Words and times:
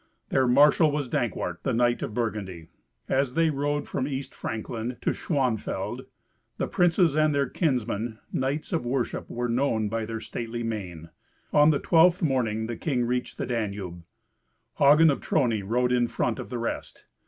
Their 0.29 0.47
Marshal 0.47 0.91
was 0.91 1.07
Dankwart, 1.07 1.61
the 1.61 1.75
knight 1.75 2.01
of 2.01 2.15
Burgundy. 2.15 2.69
As 3.07 3.35
they 3.35 3.51
rode 3.51 3.87
from 3.87 4.07
East 4.07 4.33
Frankland 4.33 4.97
to 5.01 5.11
Schwanfeld, 5.13 6.07
the 6.57 6.67
princes 6.67 7.13
and 7.15 7.35
their 7.35 7.47
kinsmen, 7.47 8.17
knights 8.33 8.73
of 8.73 8.83
worship, 8.83 9.29
were 9.29 9.47
known 9.47 9.89
by 9.89 10.05
their 10.07 10.19
stately 10.19 10.63
mien. 10.63 11.09
On 11.53 11.69
the 11.69 11.77
twelfth 11.77 12.23
morning 12.23 12.65
the 12.65 12.77
king 12.77 13.05
reached 13.05 13.37
the 13.37 13.45
Danube. 13.45 14.01
Hagen 14.79 15.11
of 15.11 15.19
Trony 15.21 15.61
rode 15.63 15.91
in 15.91 16.07
front 16.07 16.39
of 16.39 16.49
the 16.49 16.57
rest. 16.57 17.05